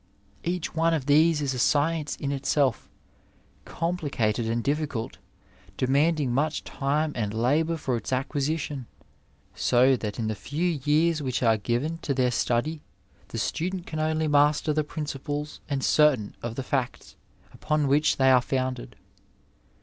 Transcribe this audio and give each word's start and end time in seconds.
Each 0.43 0.73
one 0.73 0.95
of 0.95 1.05
these 1.05 1.43
is 1.43 1.53
a 1.53 1.59
science 1.59 2.15
in 2.15 2.31
itself, 2.31 2.89
complicated 3.65 4.47
and 4.49 4.63
difficult, 4.63 5.19
demanding 5.77 6.33
much 6.33 6.63
time 6.63 7.11
and 7.15 7.31
labour 7.31 7.77
for 7.77 7.95
its 7.97 8.11
acquisition, 8.11 8.87
so 9.53 9.95
that 9.95 10.17
in 10.17 10.27
the 10.27 10.33
few 10.33 10.79
years 10.83 11.21
which 11.21 11.41
are^ 11.41 11.61
given 11.61 11.99
to 11.99 12.15
their 12.15 12.31
study 12.31 12.81
the 13.27 13.37
student 13.37 13.85
can 13.85 13.99
only 13.99 14.27
master 14.27 14.73
the 14.73 14.83
principles 14.83 15.59
and 15.69 15.83
certain 15.83 16.35
of 16.41 16.55
the 16.55 16.63
facts 16.63 17.15
upon 17.53 17.87
which 17.87 18.17
they 18.17 18.31
are 18.31 18.41
founded. 18.41 18.95